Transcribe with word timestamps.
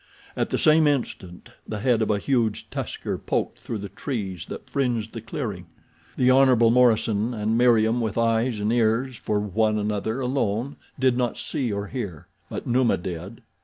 At 0.35 0.49
the 0.49 0.57
same 0.57 0.87
instant 0.87 1.49
the 1.67 1.81
head 1.81 2.01
of 2.01 2.09
a 2.09 2.17
huge 2.17 2.71
tusker 2.71 3.19
poked 3.19 3.59
through 3.59 3.77
the 3.77 3.87
trees 3.89 4.47
that 4.47 4.67
fringed 4.67 5.13
the 5.13 5.21
clearing. 5.21 5.67
The 6.17 6.31
Hon. 6.31 6.55
Morison 6.73 7.35
and 7.35 7.55
Meriem, 7.55 8.01
with 8.01 8.17
eyes 8.17 8.59
and 8.59 8.73
ears 8.73 9.15
for 9.15 9.39
one 9.39 9.77
another 9.77 10.19
alone, 10.19 10.75
did 10.97 11.15
not 11.15 11.37
see 11.37 11.71
or 11.71 11.85
hear; 11.85 12.25
but 12.49 12.65
Numa 12.65 12.97
did. 12.97 13.43